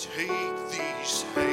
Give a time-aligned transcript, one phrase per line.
[0.00, 0.30] Take
[0.70, 1.49] these hands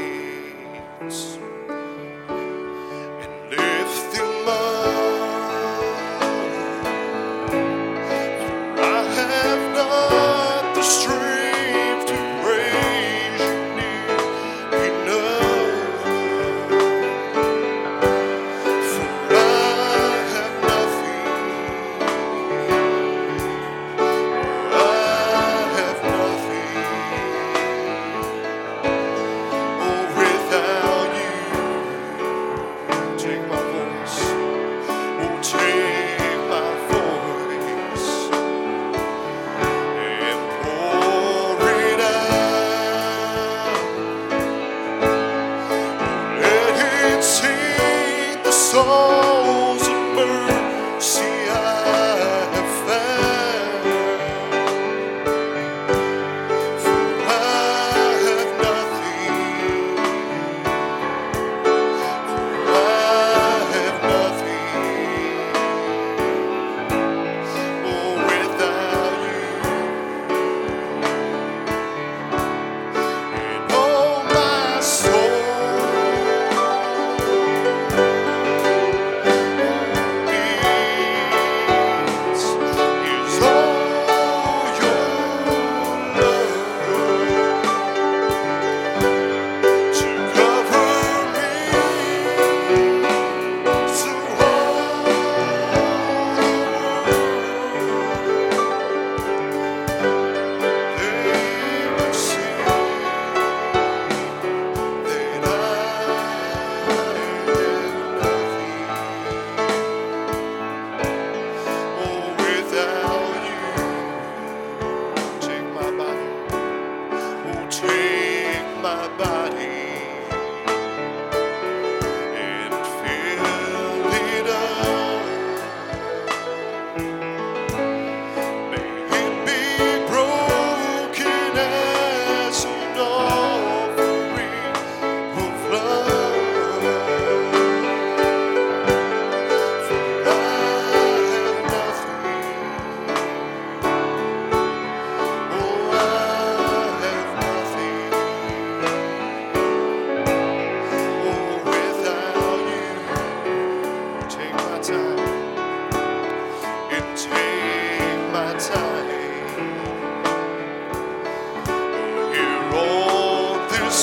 [48.78, 49.27] sing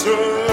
[0.07, 0.44] Earth.